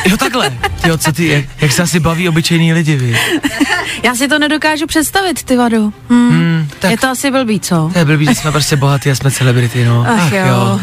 [0.04, 0.52] Jo, takhle.
[0.86, 3.18] Jo, co ty, jak, jak se asi baví obyčejní lidi, vy.
[4.02, 5.78] Já si to nedokážu představit, ty vado.
[6.10, 6.30] Hmm.
[6.30, 7.90] Hmm, tak Je to asi blbý, co?
[7.92, 10.06] to je blbý, že jsme prostě bohatí a jsme celebrity, no.
[10.08, 10.80] Ach jo.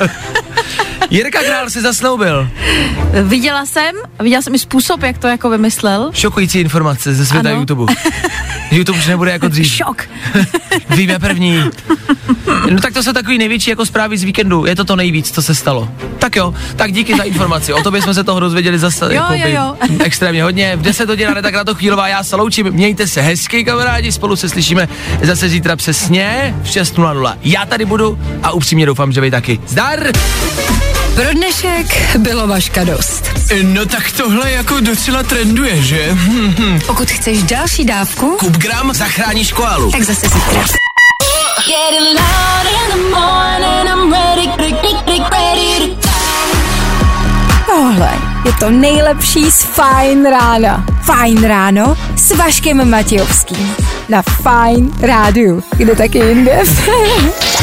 [1.10, 2.48] Jirka Král se zasnoubil.
[3.22, 6.10] Viděla jsem, viděla jsem i způsob, jak to jako vymyslel.
[6.14, 7.58] Šokující informace ze světa Ano.
[7.58, 7.92] YouTube.
[8.70, 9.66] YouTube už nebude jako dřív.
[9.72, 10.04] Šok.
[10.90, 11.62] Víme první.
[12.70, 14.66] No tak to jsou takový největší jako zprávy z víkendu.
[14.66, 15.88] Je to to nejvíc, co se stalo.
[16.18, 17.72] Tak jo, tak díky za informaci.
[17.72, 19.96] O tobě jsme se toho dozvěděli zase Jo, jakoby, jo, jo.
[20.04, 20.76] extrémně hodně.
[20.76, 22.70] V 10 hodin tak na to chvílová já se loučím.
[22.70, 24.12] Mějte se hezky, kamarádi.
[24.12, 24.88] Spolu se slyšíme
[25.22, 27.36] zase zítra přesně v 6.00.
[27.42, 29.60] Já tady budu a upřímně doufám, že vy taky.
[29.66, 30.10] Zdar!
[31.16, 33.30] Pro dnešek bylo vaška dost.
[33.62, 36.16] No tak tohle jako docela trenduje, že?
[36.86, 39.90] Pokud chceš další dávku, Kup gram, zachráníš koalu.
[39.90, 40.64] tak zase zítra.
[47.66, 48.12] Tohle
[48.46, 50.84] je to nejlepší z Fajn rána.
[51.02, 53.76] Fajn ráno s Vaškem Matějovským.
[54.08, 55.62] Na Fajn rádiu.
[55.76, 56.62] Kde taky jinde?